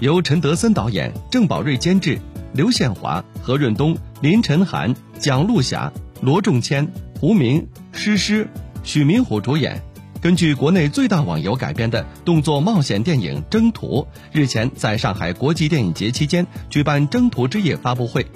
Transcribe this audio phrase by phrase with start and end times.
[0.00, 2.18] 由陈德森导演、郑宝瑞监制，
[2.54, 5.92] 刘宪华、何润东、林晨涵、蒋璐霞、
[6.22, 8.48] 罗仲谦、胡明、诗诗、
[8.82, 9.82] 许明虎主演。
[10.22, 14.02] 根据国内最大网游改编的动作冒险电影《征途》，
[14.32, 18.26] 日前在上海国际电影节期间举办《征途之夜》发布会，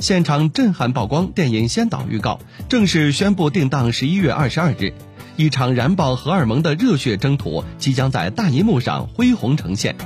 [0.00, 2.38] 现场震撼曝光电影先导预告，
[2.68, 4.92] 正式宣布定档十一月二十二日。
[5.36, 9.96] 一场燃爆荷尔蒙的热血征途即将在大银幕上恢宏呈现，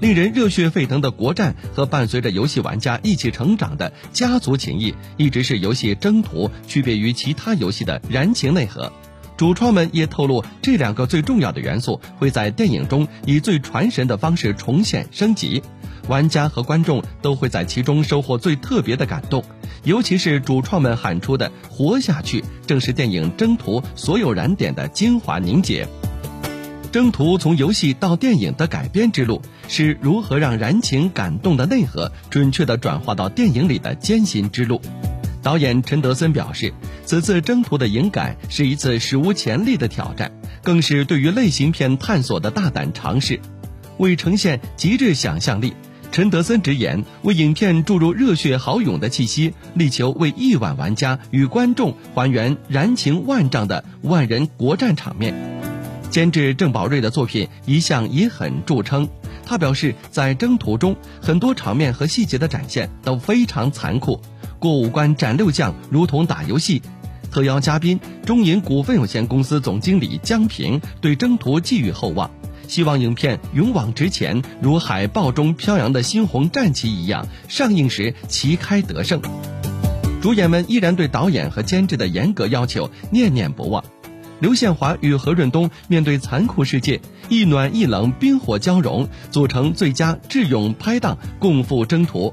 [0.00, 8.92] 令人热血沸腾的国战和伴随着游戏玩家一起成长的家族情谊，一直是游戏《征途》区别于其他游戏的燃情内核。
[9.36, 15.62] 主创们也透露，这两个最重要的元素会在电影中以最传神的方式重现升级，
[16.08, 19.44] 玩家和观众都会在其中收获最特别的感动。
[19.84, 25.84] 尤其是主创们喊出的“活下去”，正是电影《征途》所有燃点的精华凝结。
[26.90, 34.80] 《征途》从游戏到电影的改编之路，是如何让燃情感动的内核准确地转化到电影里的艰辛之路。
[35.42, 36.72] 导演陈德森表示，
[37.04, 43.40] 此次《征途》的影改是一次史无前例的挑战，更是对于类型片探索的大胆尝试。
[43.98, 45.74] 为呈现极致想象力，
[46.10, 55.57] 陈德森直言，为影片注入热血豪勇的气息，力求为亿万玩家与观众还原燃情万丈的万人国战场面。
[56.10, 59.08] 监制郑宝瑞的作品一向以狠著称，
[59.44, 64.20] 他表示，在《征途》中，很多场面和细节的展现都非常残酷。
[64.58, 66.82] 过五关斩六将，如同打游戏。
[67.30, 72.30] 特邀嘉宾中银股份有限公司总经理江平对征途寄予厚望，
[72.66, 79.20] 希望影片勇往直前，如海报中飘扬的猩红战旗一样，上映时旗开得胜。
[80.22, 83.84] 主演们依然对导演和监制的严格要求念念不忘。
[84.40, 92.32] 刘宪华与何润东面对残酷世界，一暖一冷，冰火交融，组成最佳智勇拍档，共赴征途。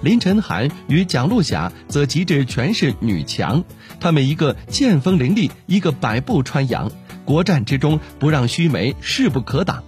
[0.00, 3.62] 林晨涵与蒋璐霞则极致诠释女强，
[4.00, 6.90] 她们一个剑锋凌厉，一个百步穿杨，
[7.26, 9.82] 国战之中不让须眉，势不可挡。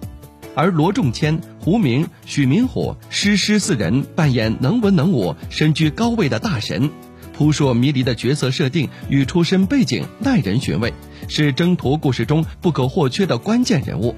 [0.53, 6.89] 而罗仲谦、胡明、许明虎、诗诗四人扮演能文能武、身居高位的大神，
[7.33, 10.91] 扑朔迷离的角色设定与出身背景耐人寻味，
[11.27, 14.15] 是征途故事中不可或缺的关键人物。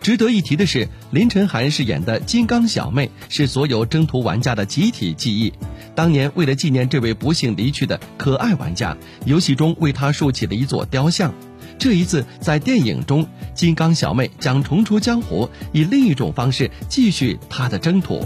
[0.00, 5.52] 值得一提的是，林晨涵饰演的金刚小妹是所有征途玩家的集体记忆。
[5.96, 11.34] 当年为了纪念这位不幸离去的可爱玩家，游戏中为她竖起了一座雕像。
[11.78, 18.24] 这一次在电影中，金刚小妹将重出江湖，以另一种方式继续她的征途。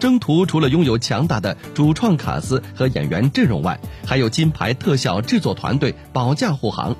[0.00, 6.94] 征途除了拥有强大的主创卡司和演员阵容外，还有金牌特效制作团队保驾护航。《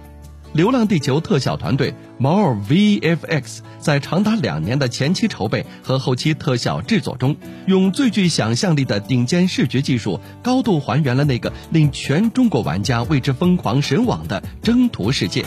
[0.54, 7.36] 流浪地球》特效团队 More VFX 在长达两年的前期筹备和后期特效制作中，
[7.66, 15.44] 用最具想象力的顶尖视觉技术，高度还原了那个令全中国玩家为之疯狂神往的征途世界。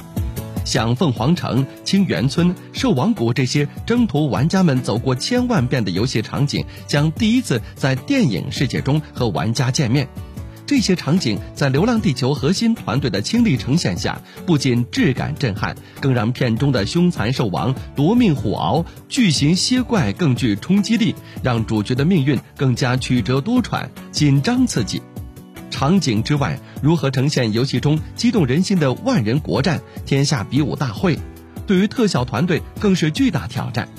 [0.63, 10.07] 像凤凰城、清源村、兽王谷这些征途玩家们走过千万遍的游戏场景，将第一次在电影世界中和玩家见面。
[10.71, 25.01] 这些场景在《流浪地球》核心团队的倾力呈现下，不仅质感震撼，更让片中的凶残兽王、夺命虎鳌、巨型蝎怪更具冲击力，让主角的命运更加曲折多舛、紧张刺激。
[25.69, 31.19] 场景之外，如何呈现游戏中激动人心的万人国战、天下比武大会，
[31.67, 33.89] 对于特效团队更是巨大挑战。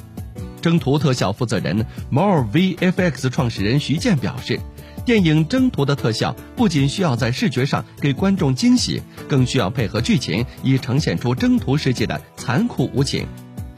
[0.62, 4.58] 征途特效负责人 More VFX 创始人徐健表示。
[5.04, 13.26] 电影《征途》的特效不仅需要在视觉上给观众惊喜，更需要配合剧情，以呈现出征途世界的残酷无情。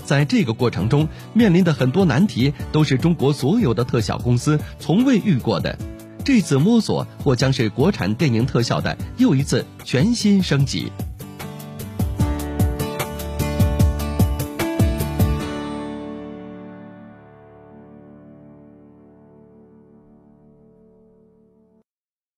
[0.04, 5.78] 在这个过程中，面临的很多难题都是中国所有的特效公司从未遇过的。
[6.24, 10.92] 这次摸索或将是国产电影特效的又一次全新升级。